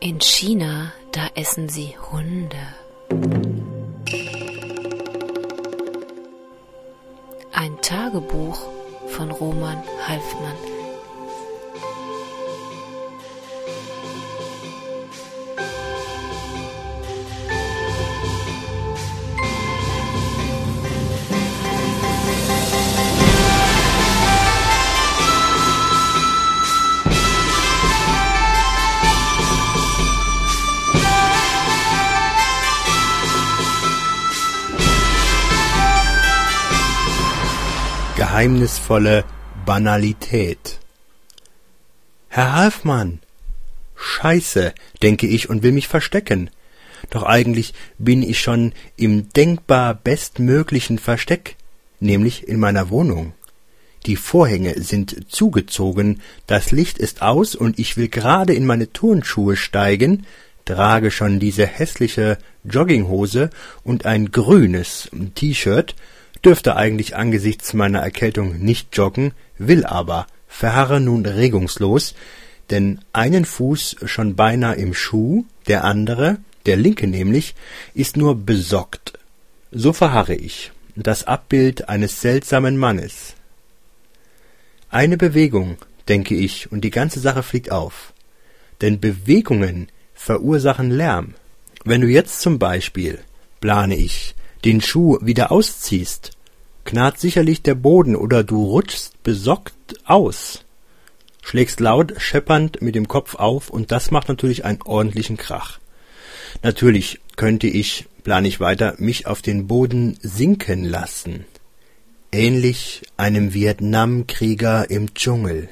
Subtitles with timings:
[0.00, 2.56] In China, da essen sie Hunde.
[7.52, 8.66] Ein Tagebuch
[9.06, 10.71] von Roman Halfmann.
[38.42, 39.24] Geheimnisvolle
[39.64, 40.80] Banalität.
[42.28, 43.20] Herr Halfmann!
[43.94, 46.50] Scheiße, denke ich und will mich verstecken.
[47.10, 51.54] Doch eigentlich bin ich schon im denkbar bestmöglichen Versteck,
[52.00, 53.32] nämlich in meiner Wohnung.
[54.06, 59.54] Die Vorhänge sind zugezogen, das Licht ist aus und ich will gerade in meine Turnschuhe
[59.54, 60.26] steigen,
[60.64, 63.50] trage schon diese hässliche Jogginghose
[63.84, 65.94] und ein grünes T-Shirt,
[66.44, 72.14] dürfte eigentlich angesichts meiner Erkältung nicht joggen, will aber, verharre nun regungslos,
[72.70, 77.54] denn einen Fuß schon beinah im Schuh, der andere, der linke nämlich,
[77.94, 79.18] ist nur besockt.
[79.70, 83.34] So verharre ich, das Abbild eines seltsamen Mannes.
[84.90, 88.12] Eine Bewegung, denke ich, und die ganze Sache fliegt auf.
[88.80, 91.34] Denn Bewegungen verursachen Lärm.
[91.84, 93.18] Wenn du jetzt zum Beispiel,
[93.60, 94.34] plane ich,
[94.64, 96.32] den Schuh wieder ausziehst,
[96.84, 99.74] knarrt sicherlich der Boden oder du rutschst besockt
[100.04, 100.64] aus,
[101.42, 105.78] schlägst laut scheppernd mit dem Kopf auf und das macht natürlich einen ordentlichen Krach.
[106.62, 111.44] Natürlich könnte ich, plan ich weiter, mich auf den Boden sinken lassen,
[112.30, 115.68] ähnlich einem Vietnamkrieger im Dschungel,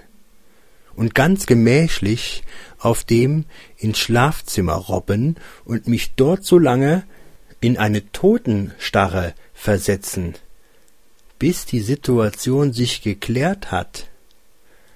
[0.96, 2.42] und ganz gemächlich
[2.78, 3.46] auf dem
[3.78, 7.04] ins Schlafzimmer robben und mich dort so lange
[7.60, 10.34] in eine Totenstarre versetzen,
[11.38, 14.08] bis die Situation sich geklärt hat.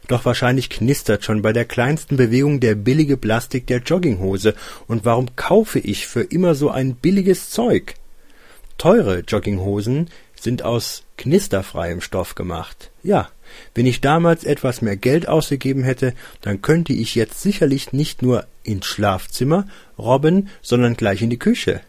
[0.07, 4.55] Doch wahrscheinlich knistert schon bei der kleinsten Bewegung der billige Plastik der Jogginghose.
[4.87, 7.95] Und warum kaufe ich für immer so ein billiges Zeug?
[8.77, 12.91] Teure Jogginghosen sind aus knisterfreiem Stoff gemacht.
[13.03, 13.31] Ja,
[13.75, 18.47] wenn ich damals etwas mehr Geld ausgegeben hätte, dann könnte ich jetzt sicherlich nicht nur
[18.63, 19.67] ins Schlafzimmer
[19.99, 21.81] robben, sondern gleich in die Küche.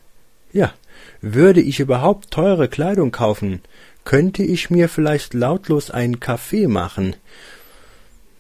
[0.56, 0.74] Ja,
[1.20, 3.60] würde ich überhaupt teure Kleidung kaufen,
[4.06, 7.18] könnte ich mir vielleicht lautlos einen Kaffee machen.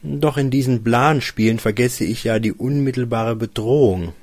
[0.01, 4.13] Doch in diesen Planspielen vergesse ich ja die unmittelbare Bedrohung.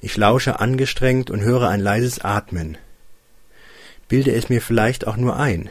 [0.00, 2.78] Ich lausche angestrengt und höre ein leises Atmen.
[4.08, 5.70] Bilde es mir vielleicht auch nur ein.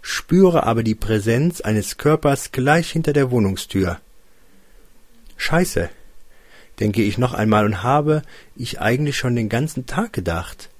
[0.00, 4.00] Spüre aber die Präsenz eines Körpers gleich hinter der Wohnungstür.
[5.36, 5.88] Scheiße,
[6.80, 8.22] denke ich noch einmal und habe
[8.56, 10.70] ich eigentlich schon den ganzen Tag gedacht.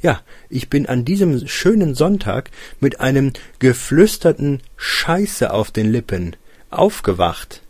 [0.00, 6.36] Ja, ich bin an diesem schönen Sonntag mit einem geflüsterten Scheiße auf den Lippen
[6.70, 7.62] aufgewacht,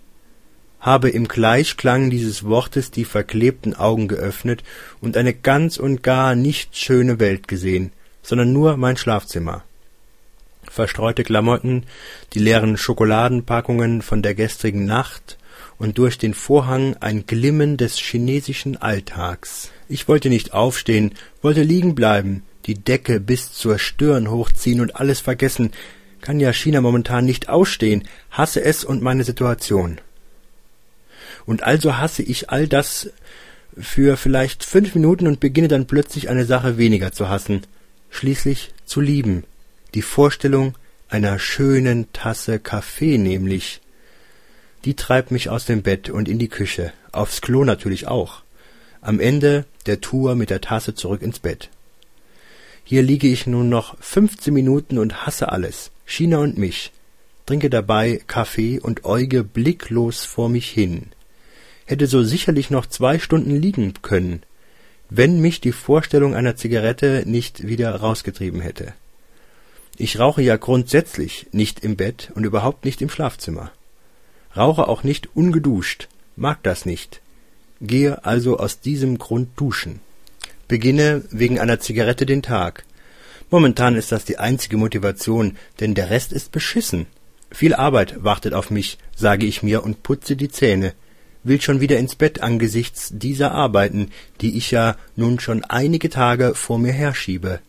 [0.80, 4.62] habe im Gleichklang dieses Wortes die verklebten Augen geöffnet
[5.00, 7.92] und eine ganz und gar nicht schöne Welt gesehen,
[8.22, 9.64] sondern nur mein Schlafzimmer.
[10.70, 11.84] Verstreute Klamotten,
[12.34, 15.38] die leeren Schokoladenpackungen von der gestrigen Nacht
[15.78, 19.71] und durch den Vorhang ein Glimmen des chinesischen Alltags.
[19.89, 25.21] Ich wollte nicht aufstehen, wollte liegen bleiben, die Decke bis zur Stirn hochziehen und alles
[25.21, 25.72] vergessen.
[26.21, 30.00] Kann ja China momentan nicht ausstehen, hasse es und meine Situation.
[31.47, 33.10] Und also hasse ich all das
[33.81, 37.62] für vielleicht fünf Minuten und beginne dann plötzlich eine Sache weniger zu hassen,
[38.10, 39.45] schließlich zu lieben.
[39.95, 40.75] Die Vorstellung
[41.09, 43.81] einer schönen Tasse Kaffee nämlich.
[44.84, 48.43] Die treibt mich aus dem Bett und in die Küche, aufs Klo natürlich auch
[49.00, 51.69] am Ende der Tour mit der Tasse zurück ins Bett.
[52.84, 56.92] Hier liege ich nun noch fünfzehn Minuten und hasse alles, China und mich,
[57.47, 61.09] trinke dabei Kaffee und äuge blicklos vor mich hin.
[61.86, 64.42] Hätte so sicherlich noch zwei Stunden liegen können,
[65.10, 68.92] wenn mich die Vorstellung einer Zigarette nicht wieder rausgetrieben hätte.
[69.97, 73.71] Ich rauche ja grundsätzlich nicht im Bett und überhaupt nicht im Schlafzimmer.
[74.59, 77.21] Rauche auch nicht ungeduscht, mag das nicht,
[77.81, 80.01] Gehe also aus diesem Grund duschen.
[80.66, 82.84] Beginne wegen einer Zigarette den Tag.
[83.51, 87.07] Momentan ist das die einzige Motivation, denn der Rest ist beschissen.
[87.51, 90.93] Viel Arbeit wartet auf mich, sage ich mir und putze die Zähne.
[91.45, 94.10] Will schon wieder ins Bett angesichts dieser Arbeiten,
[94.41, 97.60] die ich ja nun schon einige Tage vor mir herschiebe.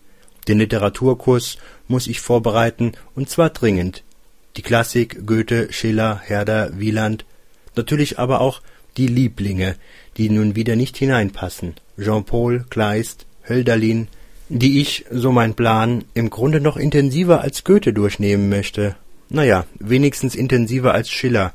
[0.47, 1.57] Den Literaturkurs
[1.87, 4.03] muss ich vorbereiten, und zwar dringend.
[4.59, 7.23] Die Klassik, Goethe, Schiller, Herder, Wieland,
[7.77, 8.61] natürlich aber auch
[8.97, 9.77] die Lieblinge,
[10.17, 11.75] die nun wieder nicht hineinpassen.
[11.97, 14.09] Jean-Paul, Kleist, Hölderlin,
[14.49, 18.97] die ich, so mein Plan, im Grunde noch intensiver als Goethe durchnehmen möchte.
[19.29, 21.53] Naja, wenigstens intensiver als Schiller,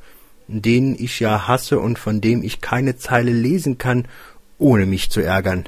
[0.49, 4.09] den ich ja hasse und von dem ich keine Zeile lesen kann,
[4.57, 5.65] ohne mich zu ärgern.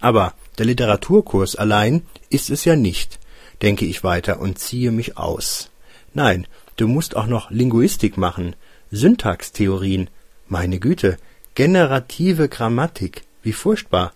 [0.00, 2.00] Aber der Literaturkurs allein
[2.30, 3.18] ist es ja nicht,
[3.60, 5.68] denke ich weiter und ziehe mich aus.
[6.14, 6.46] Nein,
[6.78, 8.56] du musst auch noch Linguistik machen,
[8.90, 10.08] Syntaxtheorien,
[10.46, 11.18] meine Güte,
[11.54, 14.12] generative Grammatik, wie furchtbar.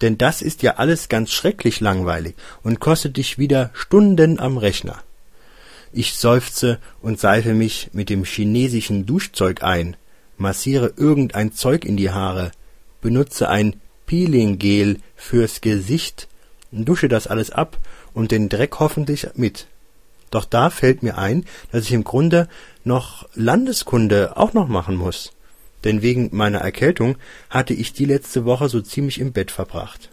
[0.00, 5.02] Denn das ist ja alles ganz schrecklich langweilig und kostet dich wieder Stunden am Rechner.
[5.92, 9.96] Ich seufze und seife mich mit dem chinesischen Duschzeug ein,
[10.36, 12.52] massiere irgendein Zeug in die Haare,
[13.00, 16.28] benutze ein Peelinggel fürs Gesicht,
[16.70, 17.78] dusche das alles ab
[18.12, 19.66] und den Dreck hoffentlich mit.
[20.30, 22.48] Doch da fällt mir ein, dass ich im Grunde
[22.84, 25.32] noch Landeskunde auch noch machen muss.
[25.84, 27.16] Denn wegen meiner Erkältung
[27.48, 30.10] hatte ich die letzte Woche so ziemlich im Bett verbracht.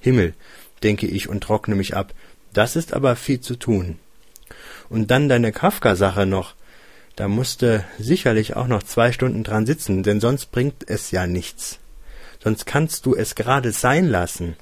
[0.00, 0.34] Himmel,
[0.82, 2.12] denke ich und trockne mich ab,
[2.52, 3.98] das ist aber viel zu tun.
[4.88, 6.54] Und dann deine Kafka-Sache noch.
[7.16, 11.78] Da musste sicherlich auch noch zwei Stunden dran sitzen, denn sonst bringt es ja nichts.
[12.42, 14.56] Sonst kannst du es gerade sein lassen.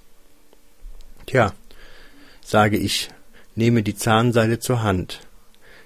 [1.26, 1.52] Tja,
[2.44, 3.08] sage ich,
[3.54, 5.20] nehme die Zahnseide zur Hand.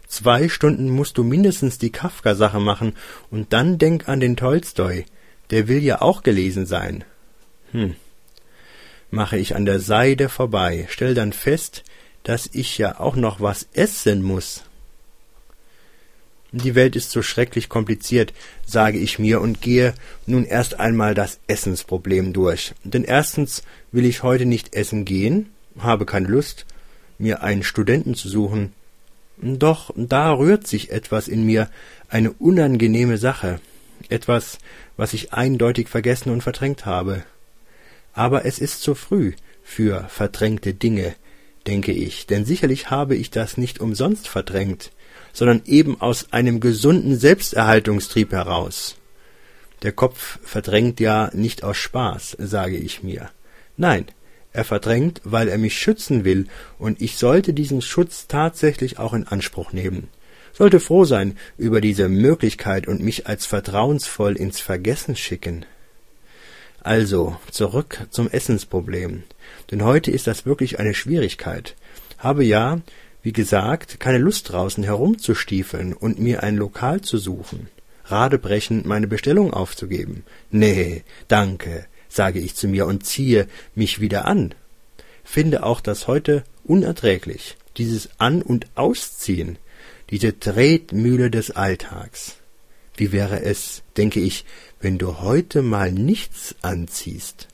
[0.07, 2.95] Zwei Stunden musst du mindestens die Kafka-Sache machen
[3.31, 5.05] und dann denk an den Tolstoi.
[5.51, 7.05] Der will ja auch gelesen sein.
[7.73, 7.95] Hm.
[9.11, 11.85] Mache ich an der Seide vorbei, stell dann fest,
[12.25, 14.65] dass ich ja auch noch was essen muss.
[16.53, 18.33] Die Welt ist so schrecklich kompliziert,
[18.65, 19.95] sage ich mir und gehe
[20.27, 22.75] nun erst einmal das Essensproblem durch.
[22.83, 26.65] Denn erstens will ich heute nicht essen gehen, habe keine Lust,
[27.19, 28.73] mir einen Studenten zu suchen.
[29.39, 31.69] Doch da rührt sich etwas in mir,
[32.09, 33.61] eine unangenehme Sache,
[34.09, 34.59] etwas,
[34.97, 37.25] was ich eindeutig vergessen und verdrängt habe.
[38.13, 39.33] Aber es ist zu früh
[39.63, 41.15] für verdrängte Dinge,
[41.67, 44.93] denke ich, denn sicherlich habe ich das nicht umsonst verdrängt,
[45.33, 48.97] sondern eben aus einem gesunden Selbsterhaltungstrieb heraus.
[49.83, 53.31] Der Kopf verdrängt ja nicht aus Spaß, sage ich mir.
[53.77, 54.07] Nein,
[54.57, 56.47] er verdrängt, weil er mich schützen will,
[56.79, 60.09] und ich sollte diesen Schutz tatsächlich auch in Anspruch nehmen,
[60.53, 65.67] sollte froh sein über diese Möglichkeit und mich als vertrauensvoll ins Vergessen schicken.
[66.81, 69.25] Also, zurück zum Essensproblem.
[69.71, 71.75] Denn heute ist das wirklich eine Schwierigkeit.
[72.17, 72.81] Habe ja,
[73.23, 77.69] wie gesagt, keine Lust draußen herumzustiefeln und mir ein Lokal zu suchen.
[78.05, 80.25] Radebrechend meine Bestellung aufzugeben.
[80.51, 81.87] Nee, danke,
[82.17, 84.55] sage ich zu mir und ziehe mich wieder an.
[85.23, 87.57] Finde auch das heute unerträglich.
[87.77, 89.59] Dieses An- und Ausziehen.
[90.11, 92.37] Diese Tretmühle des Alltags.
[92.97, 94.45] Wie wäre es, denke ich,
[94.81, 97.49] wenn du heute mal nichts anziehst?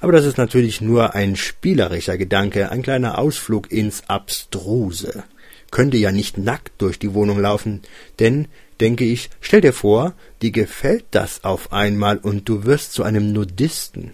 [0.00, 5.22] Aber das ist natürlich nur ein spielerischer Gedanke, ein kleiner Ausflug ins Abstruse.
[5.70, 7.82] Könnte ja nicht nackt durch die Wohnung laufen,
[8.18, 8.48] denn,
[8.80, 13.32] denke ich, stell dir vor, dir gefällt das auf einmal und du wirst zu einem
[13.32, 14.12] Nudisten.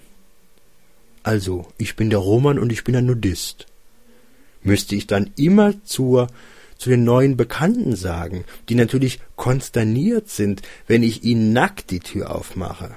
[1.23, 3.67] Also, ich bin der Roman und ich bin ein Nudist.
[4.63, 6.29] Müsste ich dann immer zur
[6.79, 12.35] zu den neuen Bekannten sagen, die natürlich konsterniert sind, wenn ich ihnen nackt die Tür
[12.35, 12.97] aufmache.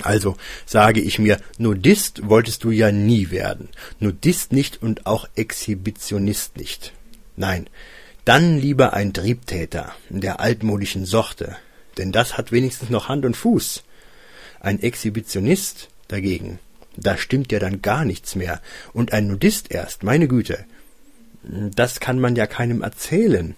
[0.00, 3.68] Also sage ich mir, Nudist wolltest du ja nie werden.
[4.00, 6.92] Nudist nicht und auch Exhibitionist nicht.
[7.36, 7.68] Nein,
[8.24, 11.56] dann lieber ein Triebtäter der altmodischen Sorte,
[11.98, 13.82] denn das hat wenigstens noch Hand und Fuß.
[14.60, 16.58] Ein Exhibitionist dagegen,
[16.96, 18.60] da stimmt ja dann gar nichts mehr.
[18.92, 20.64] Und ein Nudist erst, meine Güte,
[21.42, 23.54] das kann man ja keinem erzählen.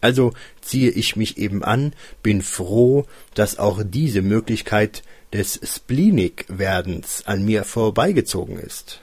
[0.00, 7.44] Also ziehe ich mich eben an, bin froh, dass auch diese Möglichkeit des Spleenig-Werdens an
[7.44, 9.00] mir vorbeigezogen ist.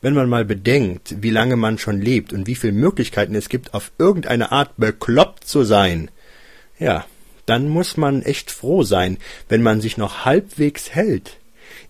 [0.00, 3.74] Wenn man mal bedenkt, wie lange man schon lebt und wie viele Möglichkeiten es gibt,
[3.74, 6.10] auf irgendeine Art bekloppt zu sein,
[6.78, 7.04] ja,
[7.46, 9.18] dann muss man echt froh sein,
[9.48, 11.38] wenn man sich noch halbwegs hält.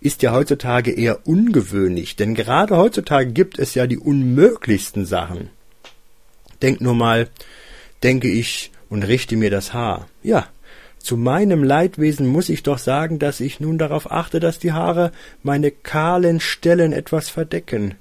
[0.01, 5.51] Ist ja heutzutage eher ungewöhnlich, denn gerade heutzutage gibt es ja die unmöglichsten Sachen.
[6.63, 7.29] Denk nur mal,
[8.03, 10.09] denke ich und richte mir das Haar.
[10.23, 10.49] Ja,
[10.99, 15.13] zu meinem Leidwesen muss ich doch sagen, dass ich nun darauf achte, dass die Haare
[15.43, 17.95] meine kahlen Stellen etwas verdecken.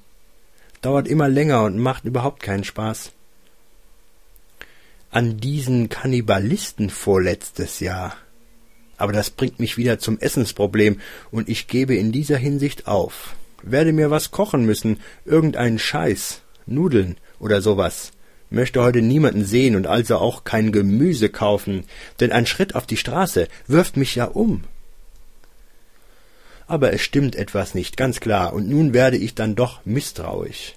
[0.82, 3.12] Dauert immer länger und macht überhaupt keinen Spaß.
[5.10, 8.16] An diesen Kannibalisten vorletztes Jahr.
[8.98, 11.00] Aber das bringt mich wieder zum Essensproblem,
[11.32, 13.36] und ich gebe in dieser Hinsicht auf.
[13.62, 18.12] Werde mir was kochen müssen, irgendeinen Scheiß, Nudeln oder sowas.
[18.50, 21.84] Möchte heute niemanden sehen und also auch kein Gemüse kaufen,
[22.20, 24.64] denn ein Schritt auf die Straße wirft mich ja um.
[26.68, 30.76] Aber es stimmt etwas nicht, ganz klar, und nun werde ich dann doch misstrauisch.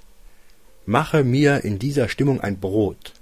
[0.86, 3.12] Mache mir in dieser Stimmung ein Brot,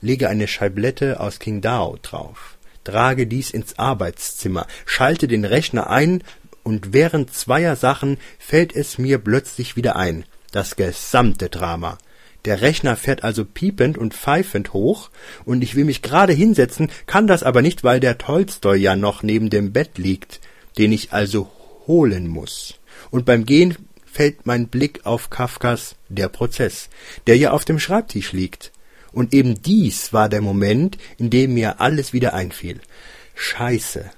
[0.00, 6.22] lege eine Scheiblette aus Qingdao drauf, trage dies ins Arbeitszimmer, schalte den Rechner ein,
[6.62, 11.96] und während zweier Sachen fällt es mir plötzlich wieder ein, das gesamte Drama,
[12.48, 15.10] der Rechner fährt also piepend und pfeifend hoch,
[15.44, 19.22] und ich will mich gerade hinsetzen, kann das aber nicht, weil der Tolstoi ja noch
[19.22, 20.40] neben dem Bett liegt,
[20.78, 21.50] den ich also
[21.86, 22.76] holen muss.
[23.10, 23.76] Und beim Gehen
[24.10, 26.88] fällt mein Blick auf Kafkas Der Prozess,
[27.26, 28.72] der ja auf dem Schreibtisch liegt.
[29.12, 32.80] Und eben dies war der Moment, in dem mir alles wieder einfiel.
[33.34, 34.10] Scheiße.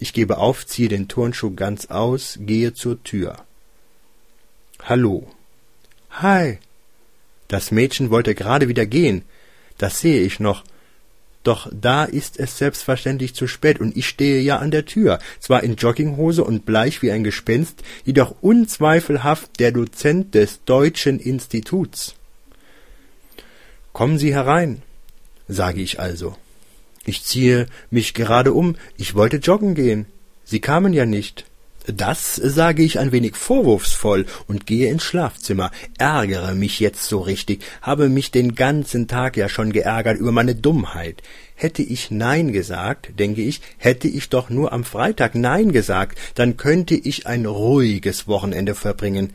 [0.00, 3.36] Ich gebe auf, ziehe den Turnschuh ganz aus, gehe zur Tür.
[4.82, 5.28] Hallo.
[6.22, 6.58] Hi.
[7.48, 9.22] Das Mädchen wollte gerade wieder gehen.
[9.78, 10.62] Das sehe ich noch.
[11.42, 15.62] Doch da ist es selbstverständlich zu spät und ich stehe ja an der Tür, zwar
[15.62, 22.14] in Jogginghose und bleich wie ein Gespenst, jedoch unzweifelhaft der Dozent des Deutschen Instituts.
[23.92, 24.82] Kommen Sie herein,
[25.48, 26.36] sage ich also.
[27.04, 30.06] Ich ziehe mich gerade um, ich wollte joggen gehen.
[30.44, 31.44] Sie kamen ja nicht.
[31.86, 37.62] Das sage ich ein wenig vorwurfsvoll und gehe ins Schlafzimmer, ärgere mich jetzt so richtig,
[37.82, 41.22] habe mich den ganzen Tag ja schon geärgert über meine Dummheit.
[41.54, 46.56] Hätte ich Nein gesagt, denke ich, hätte ich doch nur am Freitag Nein gesagt, dann
[46.56, 49.34] könnte ich ein ruhiges Wochenende verbringen.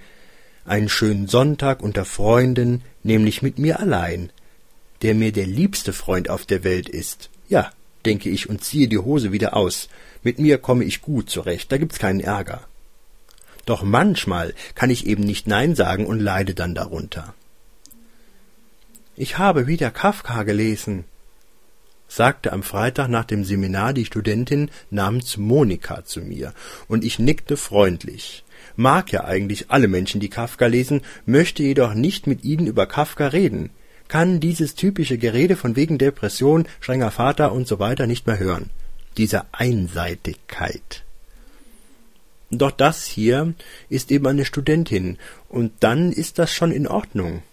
[0.65, 4.31] Einen schönen Sonntag unter Freunden, nämlich mit mir allein,
[5.03, 7.29] der mir der liebste Freund auf der Welt ist.
[7.47, 7.71] Ja,
[8.05, 9.89] denke ich und ziehe die Hose wieder aus.
[10.23, 12.61] Mit mir komme ich gut zurecht, da gibt's keinen Ärger.
[13.65, 17.33] Doch manchmal kann ich eben nicht Nein sagen und leide dann darunter.
[19.15, 21.03] Ich habe wieder Kafka gelesen,
[22.07, 26.53] sagte am Freitag nach dem Seminar die Studentin namens Monika zu mir,
[26.87, 28.43] und ich nickte freundlich.
[28.75, 33.27] Mag ja eigentlich alle Menschen, die Kafka lesen, möchte jedoch nicht mit ihnen über Kafka
[33.27, 33.69] reden,
[34.09, 38.69] kann dieses typische Gerede von wegen Depression, strenger Vater und so weiter nicht mehr hören
[39.19, 41.03] dieser Einseitigkeit.
[42.51, 43.53] Doch das hier
[43.89, 45.17] ist eben eine Studentin,
[45.49, 47.43] und dann ist das schon in Ordnung.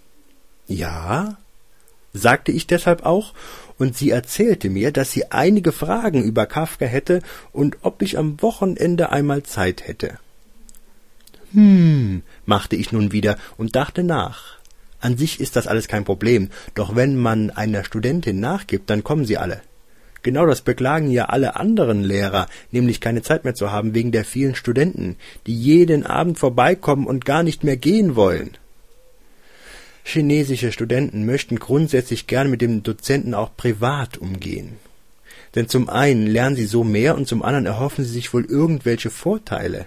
[0.68, 1.36] Ja,
[2.14, 3.34] sagte ich deshalb auch,
[3.78, 7.20] und sie erzählte mir, dass sie einige Fragen über Kafka hätte
[7.52, 10.18] und ob ich am Wochenende einmal Zeit hätte.
[11.52, 14.56] Hm, machte ich nun wieder und dachte nach.
[15.06, 19.24] An sich ist das alles kein Problem, doch wenn man einer Studentin nachgibt, dann kommen
[19.24, 19.60] sie alle.
[20.24, 24.24] Genau das beklagen ja alle anderen Lehrer, nämlich keine Zeit mehr zu haben wegen der
[24.24, 25.14] vielen Studenten,
[25.46, 28.58] die jeden Abend vorbeikommen und gar nicht mehr gehen wollen.
[30.02, 34.72] Chinesische Studenten möchten grundsätzlich gern mit dem Dozenten auch privat umgehen.
[35.54, 39.10] Denn zum einen lernen sie so mehr und zum anderen erhoffen sie sich wohl irgendwelche
[39.10, 39.86] Vorteile.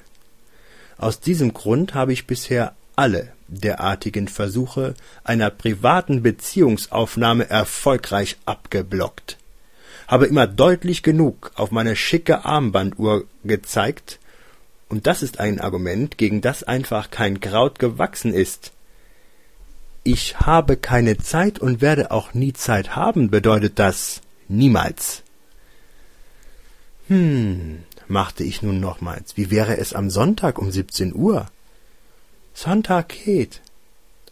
[0.98, 9.38] Aus diesem Grund habe ich bisher alle derartigen Versuche einer privaten Beziehungsaufnahme erfolgreich abgeblockt
[10.10, 14.20] habe immer deutlich genug auf meine schicke Armbanduhr gezeigt,
[14.90, 18.72] und das ist ein Argument, gegen das einfach kein Kraut gewachsen ist.
[20.04, 25.22] Ich habe keine Zeit und werde auch nie Zeit haben, bedeutet das niemals.
[27.08, 31.46] Hm, machte ich nun nochmals, wie wäre es am Sonntag um siebzehn Uhr?
[32.62, 33.62] Sonntag geht,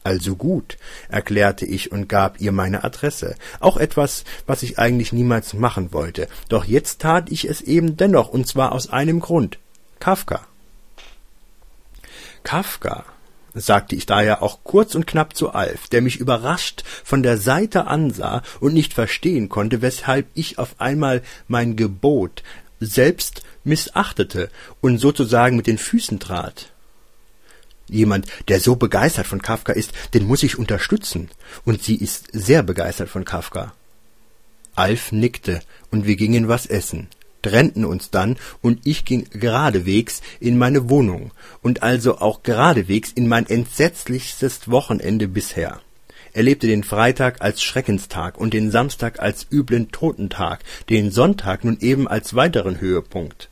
[0.03, 5.53] also gut, erklärte ich und gab ihr meine Adresse, auch etwas, was ich eigentlich niemals
[5.53, 9.60] machen wollte, doch jetzt tat ich es eben dennoch, und zwar aus einem Grund
[10.01, 10.46] Kafka.
[12.43, 13.05] Kafka,
[13.53, 17.88] sagte ich daher auch kurz und knapp zu Alf, der mich überrascht von der Seite
[17.88, 22.43] ansah und nicht verstehen konnte, weshalb ich auf einmal mein Gebot
[22.81, 24.50] selbst missachtete
[24.81, 26.74] und sozusagen mit den Füßen trat.
[27.89, 31.29] Jemand, der so begeistert von Kafka ist, den muss ich unterstützen.
[31.65, 33.74] Und sie ist sehr begeistert von Kafka.
[34.75, 37.08] Alf nickte und wir gingen was essen,
[37.41, 43.27] trennten uns dann und ich ging geradewegs in meine Wohnung und also auch geradewegs in
[43.27, 45.82] mein entsetzlichstes Wochenende bisher.
[46.34, 52.08] Erlebte den Freitag als Schreckenstag und den Samstag als üblen Totentag, den Sonntag nun eben
[52.08, 53.50] als weiteren Höhepunkt.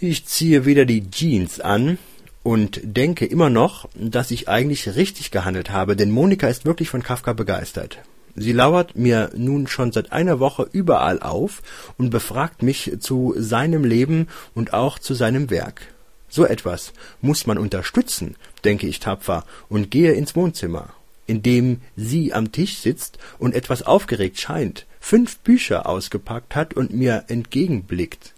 [0.00, 1.98] Ich ziehe wieder die Jeans an,
[2.42, 7.02] und denke immer noch, dass ich eigentlich richtig gehandelt habe, denn Monika ist wirklich von
[7.02, 7.98] Kafka begeistert.
[8.34, 11.62] Sie lauert mir nun schon seit einer Woche überall auf
[11.98, 15.82] und befragt mich zu seinem Leben und auch zu seinem Werk.
[16.28, 20.94] So etwas muss man unterstützen, denke ich tapfer und gehe ins Wohnzimmer.
[21.26, 26.92] in dem sie am Tisch sitzt und etwas aufgeregt scheint, fünf Bücher ausgepackt hat und
[26.92, 28.34] mir entgegenblickt.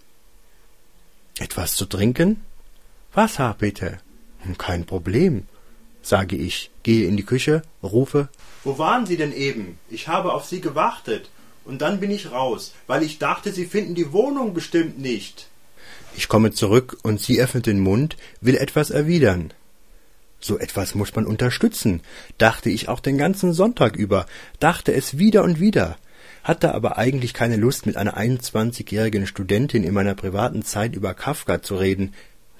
[1.37, 2.41] Etwas zu trinken?
[3.15, 3.97] Wasser, bitte.
[4.39, 5.47] Hm, kein Problem,
[6.01, 8.29] sage ich, gehe in die Küche, rufe
[8.63, 9.79] Wo waren Sie denn eben?
[9.89, 11.29] Ich habe auf Sie gewartet.
[11.63, 15.47] Und dann bin ich raus, weil ich dachte, Sie finden die Wohnung bestimmt nicht.
[16.17, 19.53] Ich komme zurück und sie öffnet den Mund, will etwas erwidern.
[20.39, 22.01] So etwas muss man unterstützen,
[22.37, 24.25] dachte ich auch den ganzen Sonntag über,
[24.59, 25.97] dachte es wieder und wieder,
[26.43, 31.61] hatte aber eigentlich keine Lust, mit einer 21-jährigen Studentin in meiner privaten Zeit über Kafka
[31.61, 32.13] zu reden.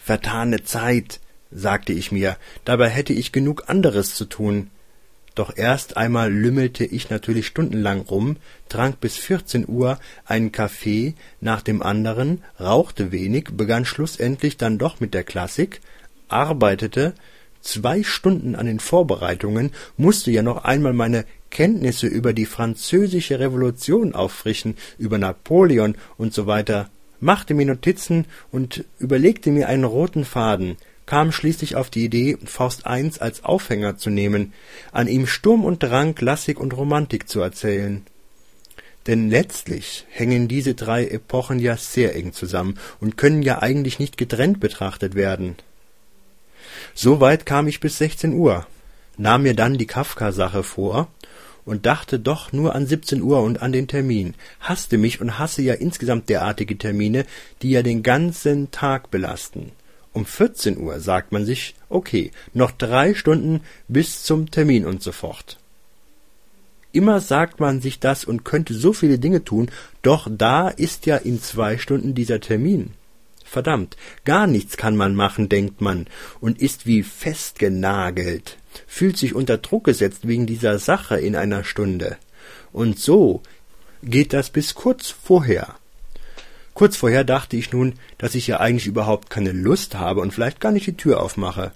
[0.05, 1.19] Vertane Zeit,
[1.49, 4.69] sagte ich mir, dabei hätte ich genug anderes zu tun.
[5.33, 8.37] Doch erst einmal lümmelte ich natürlich stundenlang rum,
[8.69, 14.99] trank bis vierzehn Uhr einen Kaffee nach dem anderen, rauchte wenig, begann schlussendlich dann doch
[14.99, 15.81] mit der Klassik,
[16.27, 17.15] arbeitete.
[17.61, 24.13] Zwei Stunden an den Vorbereitungen, musste ja noch einmal meine Kenntnisse über die französische Revolution
[24.13, 30.77] auffrischen, über Napoleon und so weiter, machte mir Notizen und überlegte mir einen roten Faden,
[31.05, 34.53] kam schließlich auf die Idee, Faust I als Aufhänger zu nehmen,
[34.91, 38.05] an ihm Sturm und Drang, Klassik und Romantik zu erzählen.
[39.07, 44.17] Denn letztlich hängen diese drei Epochen ja sehr eng zusammen und können ja eigentlich nicht
[44.17, 45.55] getrennt betrachtet werden.
[46.95, 48.65] So weit kam ich bis 16 Uhr,
[49.17, 51.07] nahm mir dann die Kafka-Sache vor
[51.65, 55.61] und dachte doch nur an 17 Uhr und an den Termin, hasste mich und hasse
[55.61, 57.25] ja insgesamt derartige Termine,
[57.61, 59.71] die ja den ganzen Tag belasten.
[60.13, 65.11] Um 14 Uhr sagt man sich, okay, noch drei Stunden bis zum Termin und so
[65.11, 65.57] fort.
[66.93, 69.69] Immer sagt man sich das und könnte so viele Dinge tun,
[70.01, 72.91] doch da ist ja in zwei Stunden dieser Termin.
[73.43, 76.07] Verdammt, gar nichts kann man machen, denkt man,
[76.39, 78.57] und ist wie festgenagelt,
[78.87, 82.17] fühlt sich unter Druck gesetzt wegen dieser Sache in einer Stunde.
[82.71, 83.41] Und so
[84.03, 85.75] geht das bis kurz vorher.
[86.73, 90.59] Kurz vorher dachte ich nun, dass ich ja eigentlich überhaupt keine Lust habe und vielleicht
[90.59, 91.71] gar nicht die Tür aufmache.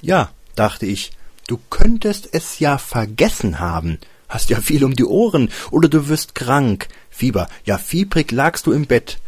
[0.00, 1.12] Ja, dachte ich,
[1.46, 3.98] du könntest es ja vergessen haben.
[4.28, 6.88] Hast ja viel um die Ohren oder du wirst krank.
[7.10, 9.18] Fieber, ja fiebrig lagst du im Bett.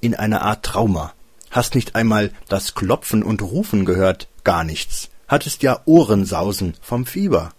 [0.00, 1.12] In einer Art Trauma.
[1.50, 5.10] Hast nicht einmal das Klopfen und Rufen gehört, gar nichts.
[5.28, 7.52] Hattest ja Ohrensausen vom Fieber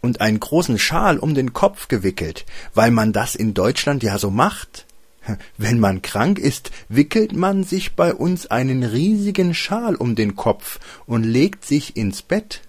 [0.00, 4.30] und einen großen Schal um den Kopf gewickelt, weil man das in Deutschland ja so
[4.30, 4.86] macht.
[5.58, 10.80] Wenn man krank ist, wickelt man sich bei uns einen riesigen Schal um den Kopf
[11.06, 12.62] und legt sich ins Bett.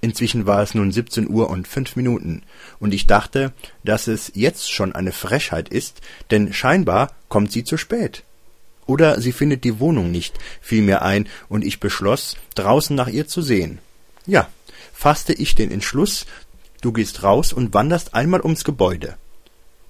[0.00, 2.42] Inzwischen war es nun siebzehn Uhr und fünf Minuten,
[2.80, 3.52] und ich dachte,
[3.84, 6.00] dass es jetzt schon eine Frechheit ist,
[6.32, 8.24] denn scheinbar kommt sie zu spät.
[8.92, 13.26] Oder sie findet die Wohnung nicht, fiel mir ein, und ich beschloss, draußen nach ihr
[13.26, 13.78] zu sehen.
[14.26, 14.50] Ja,
[14.92, 16.26] fasste ich den Entschluss,
[16.82, 19.16] du gehst raus und wanderst einmal ums Gebäude.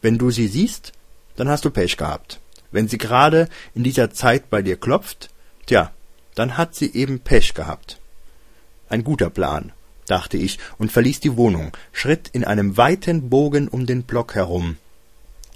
[0.03, 0.93] Wenn du sie siehst,
[1.35, 2.39] dann hast du Pech gehabt.
[2.71, 5.31] Wenn sie gerade in dieser Zeit bei dir klopft,
[5.67, 5.91] tja,
[6.37, 7.99] dann hat sie eben Pech gehabt.
[8.89, 9.73] Ein guter Plan,
[10.07, 14.77] dachte ich und verließ die Wohnung, schritt in einem weiten Bogen um den Block herum,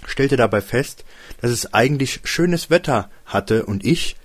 [0.07, 1.05] stellte dabei fest,
[1.41, 4.15] dass es eigentlich schönes Wetter hatte und ich,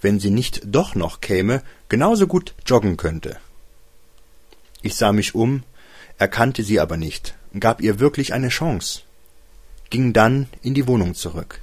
[0.00, 3.36] wenn sie nicht doch noch käme, genauso gut joggen könnte.
[4.82, 5.62] Ich sah mich um,
[6.18, 9.02] erkannte sie aber nicht, gab ihr wirklich eine Chance
[9.90, 11.60] ging dann in die Wohnung zurück.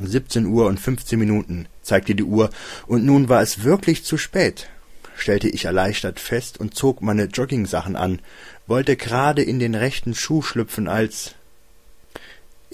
[0.00, 2.50] 17 Uhr und 15 Minuten, zeigte die Uhr,
[2.86, 4.68] und nun war es wirklich zu spät,
[5.16, 8.20] stellte ich erleichtert fest und zog meine Joggingsachen an,
[8.66, 11.34] wollte gerade in den rechten Schuh schlüpfen, als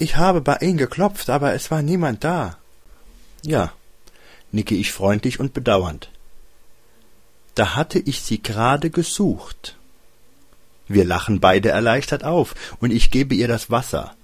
[0.01, 2.57] Ich habe bei Ihnen geklopft, aber es war niemand da.
[3.43, 3.71] Ja,
[4.51, 6.09] nicke ich freundlich und bedauernd.
[7.55, 9.77] Da hatte ich Sie gerade gesucht.
[10.87, 14.15] Wir lachen beide erleichtert auf, und ich gebe ihr das Wasser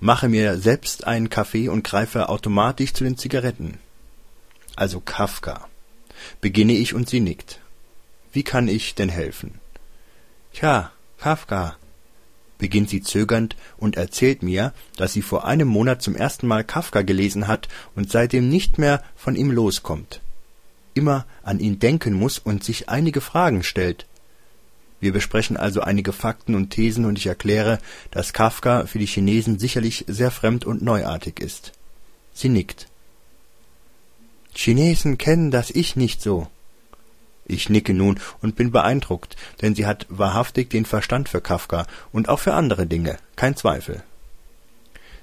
[0.00, 3.78] mache mir selbst einen Kaffee und greife automatisch zu den Zigaretten.
[4.76, 5.66] Also Kafka.
[6.40, 7.60] Beginne ich und sie nickt.
[8.32, 9.60] Wie kann ich denn helfen?
[10.52, 11.76] Tja, Kafka,
[12.58, 17.02] beginnt sie zögernd und erzählt mir, dass sie vor einem Monat zum ersten Mal Kafka
[17.02, 20.20] gelesen hat und seitdem nicht mehr von ihm loskommt.
[20.94, 24.06] Immer an ihn denken muss und sich einige Fragen stellt,
[25.00, 27.78] wir besprechen also einige Fakten und Thesen und ich erkläre,
[28.10, 31.72] dass Kafka für die Chinesen sicherlich sehr fremd und neuartig ist.
[32.34, 32.88] Sie nickt.
[34.54, 36.48] Chinesen kennen das Ich nicht so.
[37.48, 42.28] Ich nicke nun und bin beeindruckt, denn sie hat wahrhaftig den Verstand für Kafka und
[42.28, 44.02] auch für andere Dinge, kein Zweifel.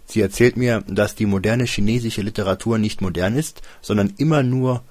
[0.07, 4.83] Sie erzählt mir, dass die moderne chinesische Literatur nicht modern ist, sondern immer nur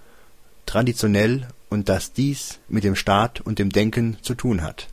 [0.64, 4.88] traditionell und dass dies mit dem Staat und dem Denken zu tun hat.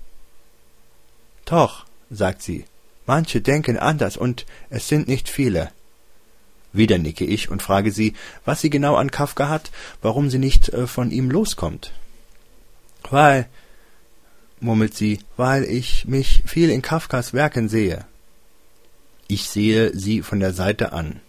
[1.45, 2.65] Doch, sagt sie,
[3.06, 5.71] manche denken anders und es sind nicht viele.
[6.73, 8.13] Wieder nicke ich und frage sie,
[8.45, 11.91] was sie genau an Kafka hat, warum sie nicht äh, von ihm loskommt.
[13.09, 13.47] Weil,
[14.59, 18.05] murmelt sie, weil ich mich viel in Kafkas Werken sehe.
[19.27, 21.21] Ich sehe sie von der Seite an.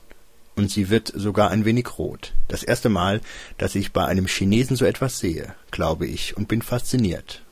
[0.54, 2.34] Und sie wird sogar ein wenig rot.
[2.48, 3.20] Das erste Mal,
[3.56, 7.42] dass ich bei einem Chinesen so etwas sehe, glaube ich, und bin fasziniert.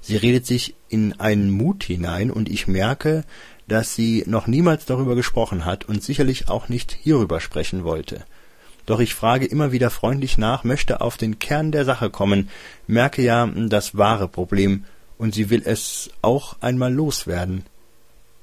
[0.00, 3.24] Sie redet sich in einen Mut hinein, und ich merke,
[3.66, 8.24] dass sie noch niemals darüber gesprochen hat und sicherlich auch nicht hierüber sprechen wollte.
[8.86, 12.48] Doch ich frage immer wieder freundlich nach, möchte auf den Kern der Sache kommen,
[12.86, 14.84] merke ja das wahre Problem,
[15.18, 17.64] und sie will es auch einmal loswerden.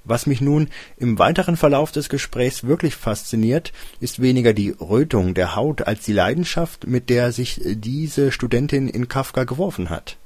[0.05, 5.55] Was mich nun im weiteren Verlauf des Gesprächs wirklich fasziniert, ist weniger die Rötung der
[5.55, 10.17] Haut als die Leidenschaft, mit der sich diese Studentin in Kafka geworfen hat.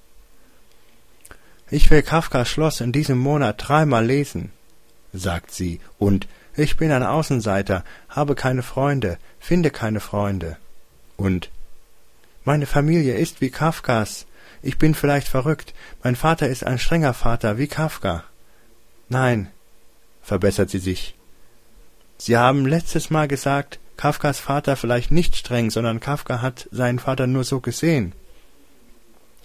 [1.71, 4.52] Ich will Kafkas Schloss in diesem Monat dreimal lesen,
[5.12, 10.57] sagt sie, und ich bin ein Außenseiter, habe keine Freunde, finde keine Freunde.
[11.17, 11.49] Und
[12.43, 14.25] meine Familie ist wie Kafkas.
[14.61, 15.73] Ich bin vielleicht verrückt.
[16.03, 18.23] Mein Vater ist ein strenger Vater, wie Kafka.
[19.09, 19.49] Nein,
[20.21, 21.15] verbessert sie sich.
[22.17, 27.27] Sie haben letztes Mal gesagt, Kafkas Vater vielleicht nicht streng, sondern Kafka hat seinen Vater
[27.27, 28.13] nur so gesehen.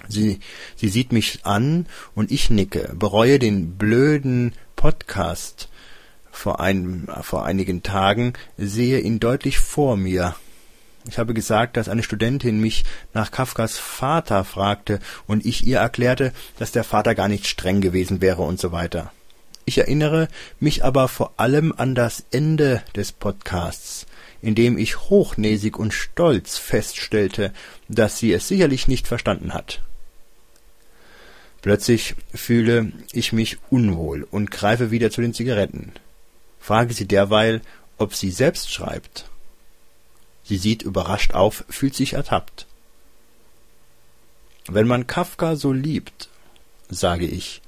[0.08, 0.40] Sie,
[0.76, 5.68] sie sieht mich an und ich nicke, bereue den blöden Podcast
[6.38, 10.36] vor, ein, vor einigen Tagen, sehe ihn deutlich vor mir.
[11.08, 16.32] Ich habe gesagt, dass eine Studentin mich nach Kafkas Vater fragte und ich ihr erklärte,
[16.58, 19.12] dass der Vater gar nicht streng gewesen wäre und so weiter.
[19.64, 20.28] Ich erinnere
[20.60, 24.06] mich aber vor allem an das Ende des Podcasts,
[24.40, 27.52] in dem ich hochnäsig und stolz feststellte,
[27.88, 29.82] dass sie es sicherlich nicht verstanden hat.
[31.62, 35.92] Plötzlich fühle ich mich unwohl und greife wieder zu den Zigaretten.
[36.60, 37.60] Frage sie derweil,
[37.96, 39.28] ob sie selbst schreibt.
[40.44, 42.66] Sie sieht überrascht auf, fühlt sich ertappt.
[44.66, 46.28] Wenn man Kafka so liebt,
[46.88, 47.62] sage ich,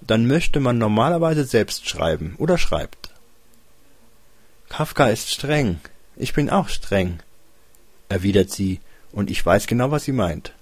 [0.00, 3.10] dann möchte man normalerweise selbst schreiben oder schreibt.
[4.68, 5.80] Kafka ist streng,
[6.16, 7.20] ich bin auch streng,
[8.08, 8.80] erwidert sie,
[9.12, 10.52] und ich weiß genau, was sie meint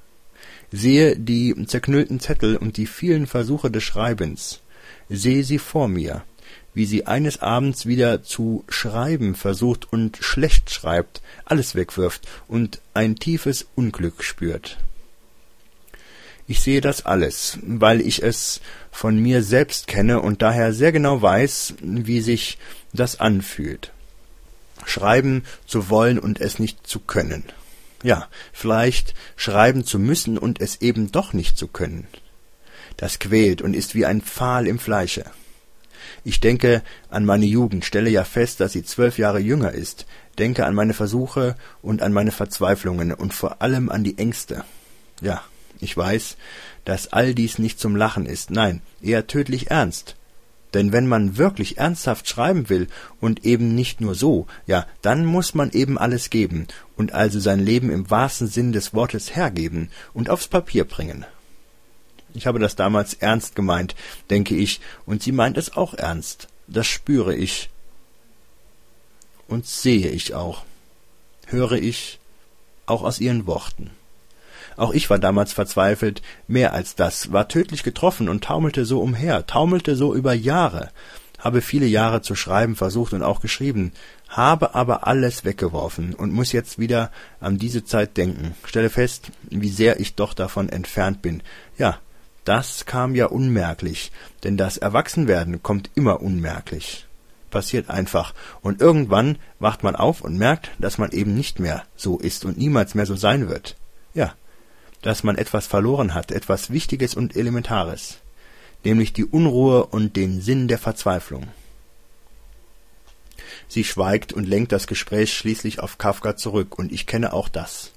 [0.72, 4.60] sehe die zerknüllten Zettel und die vielen Versuche des Schreibens,
[5.08, 6.24] sehe sie vor mir,
[6.74, 13.16] wie sie eines Abends wieder zu schreiben versucht und schlecht schreibt, alles wegwirft und ein
[13.16, 14.78] tiefes Unglück spürt.
[16.46, 21.22] Ich sehe das alles, weil ich es von mir selbst kenne und daher sehr genau
[21.22, 22.58] weiß, wie sich
[22.92, 23.92] das anfühlt.
[24.85, 27.44] Schreiben zu wollen und es nicht zu können
[28.02, 32.06] ja, vielleicht schreiben zu müssen und es eben doch nicht zu können.
[32.96, 35.24] Das quält und ist wie ein Pfahl im Fleische.
[36.24, 40.06] Ich denke an meine Jugend, stelle ja fest, dass sie zwölf Jahre jünger ist,
[40.38, 44.64] denke an meine Versuche und an meine Verzweiflungen und vor allem an die Ängste.
[45.20, 45.42] Ja,
[45.80, 46.36] ich weiß,
[46.84, 50.16] dass all dies nicht zum Lachen ist, nein, eher tödlich ernst.
[50.74, 52.88] Denn wenn man wirklich ernsthaft schreiben will
[53.20, 57.60] und eben nicht nur so, ja, dann muss man eben alles geben und also sein
[57.60, 61.26] Leben im wahrsten Sinn des Wortes hergeben und aufs Papier bringen.
[62.35, 63.95] Ich habe das damals ernst gemeint,
[64.31, 66.49] denke ich, und sie meint es auch ernst.
[66.66, 67.68] Das spüre ich.
[69.49, 70.64] Und sehe ich auch.
[71.47, 72.18] Höre ich
[72.87, 73.90] auch aus ihren Worten.
[74.77, 79.47] Auch ich war damals verzweifelt, mehr als das, war tödlich getroffen und taumelte so umher,
[79.47, 80.90] taumelte so über Jahre,
[81.38, 83.92] habe viele Jahre zu schreiben versucht und auch geschrieben,
[84.29, 89.68] habe aber alles weggeworfen und muss jetzt wieder an diese Zeit denken, stelle fest, wie
[89.68, 91.42] sehr ich doch davon entfernt bin.
[91.77, 91.99] Ja,
[92.44, 94.11] das kam ja unmerklich,
[94.44, 97.07] denn das Erwachsenwerden kommt immer unmerklich.
[97.50, 98.35] Passiert einfach.
[98.62, 102.59] Und irgendwann wacht man auf und merkt, dass man eben nicht mehr so ist und
[102.59, 103.76] niemals mehr so sein wird.
[104.14, 104.35] Ja,
[105.02, 108.18] dass man etwas verloren hat, etwas Wichtiges und Elementares,
[108.85, 111.48] nämlich die Unruhe und den Sinn der Verzweiflung.
[113.68, 117.92] Sie schweigt und lenkt das Gespräch schließlich auf Kafka zurück, und ich kenne auch das.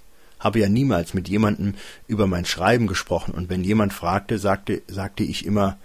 [0.46, 1.74] Habe ja niemals mit jemandem
[2.08, 5.80] über mein Schreiben gesprochen, und wenn jemand fragte, sagte, sagte ich immer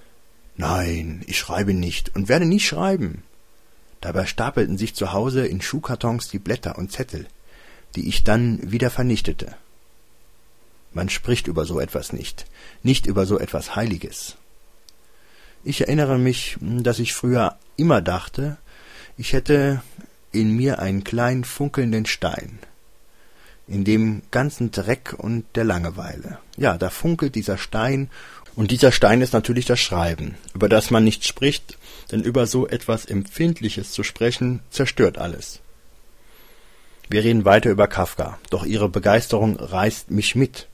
[0.59, 3.23] Nein, ich schreibe nicht und werde nie schreiben.
[4.03, 7.27] Dabei stapelten sich zu Hause in Schuhkartons die Blätter und Zettel,
[7.97, 9.57] die ich dann wieder vernichtete.
[10.93, 12.45] Man spricht über so etwas nicht,
[12.83, 14.37] nicht über so etwas Heiliges.
[15.65, 18.59] Ich erinnere mich, dass ich früher immer dachte,
[19.17, 19.83] ich hätte
[20.33, 22.59] in mir einen kleinen funkelnden Stein.
[23.71, 26.39] In dem ganzen Dreck und der Langeweile.
[26.57, 28.11] Ja, da funkelt dieser Stein,
[28.57, 31.79] und dieser Stein ist natürlich das Schreiben, über das man nicht spricht,
[32.11, 35.61] denn über so etwas Empfindliches zu sprechen, zerstört alles.
[37.09, 40.67] Wir reden weiter über Kafka, doch ihre Begeisterung reißt mich mit.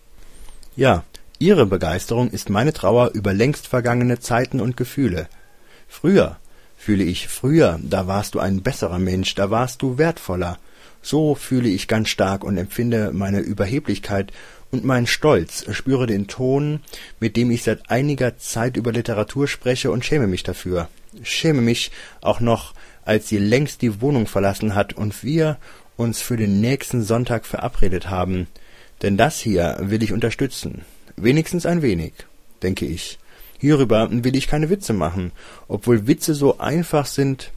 [0.75, 1.05] Ja,
[1.39, 5.29] ihre Begeisterung ist meine Trauer über längst vergangene Zeiten und Gefühle.
[5.87, 6.39] Früher,
[6.87, 10.57] fühle ich, früher, da warst du ein besserer Mensch, da warst du wertvoller.
[11.03, 14.33] So fühle ich ganz stark und empfinde meine Überheblichkeit
[14.71, 16.79] und meinen Stolz, spüre den Ton,
[17.19, 20.89] mit dem ich seit einiger Zeit über Literatur spreche und schäme mich dafür.
[21.25, 22.73] Schäme mich auch noch,
[23.05, 25.59] als sie längst die Wohnung verlassen hat und wir
[25.97, 28.47] uns für den nächsten Sonntag verabredet haben.
[29.03, 30.83] Denn das hier will ich unterstützen.
[31.17, 32.13] Wenigstens ein wenig,
[32.63, 33.19] denke ich.
[33.59, 35.33] Hierüber will ich keine Witze machen,
[35.69, 37.53] obwohl Witze so einfach sind,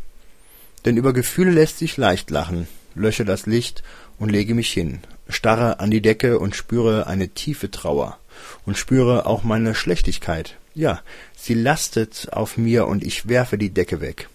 [0.85, 2.67] denn über Gefühle lässt sich leicht lachen.
[2.95, 3.83] Lösche das Licht
[4.17, 8.17] und lege mich hin, starre an die Decke und spüre eine tiefe Trauer
[8.65, 10.55] und spüre auch meine Schlechtigkeit.
[10.73, 11.01] Ja,
[11.37, 14.29] sie lastet auf mir und ich werfe die Decke weg.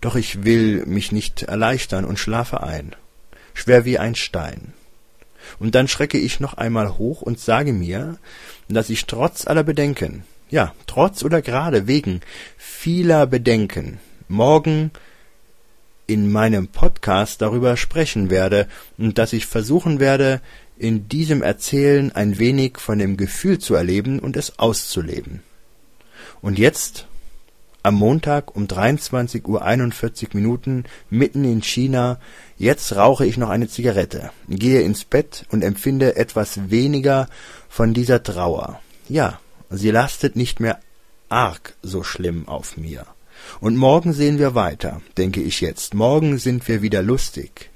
[0.00, 2.94] Doch ich will mich nicht erleichtern und schlafe ein,
[3.54, 4.72] schwer wie ein Stein.
[5.58, 8.18] Und dann schrecke ich noch einmal hoch und sage mir,
[8.68, 12.20] dass ich trotz aller Bedenken, ja, trotz oder gerade wegen
[12.56, 14.92] vieler Bedenken, morgen
[16.06, 20.40] in meinem Podcast darüber sprechen werde und dass ich versuchen werde,
[20.78, 25.42] in diesem Erzählen ein wenig von dem Gefühl zu erleben und es auszuleben.
[26.40, 27.08] Und jetzt,
[27.82, 32.20] am Montag um 23 Uhr 41 Minuten, mitten in China,
[32.58, 37.28] jetzt rauche ich noch eine Zigarette, gehe ins Bett und empfinde etwas weniger
[37.68, 38.80] von dieser Trauer.
[39.08, 39.40] Ja,
[39.78, 40.78] sie lastet nicht mehr
[41.28, 43.06] arg so schlimm auf mir.
[43.60, 45.94] Und morgen sehen wir weiter, denke ich jetzt.
[45.94, 47.70] Morgen sind wir wieder lustig.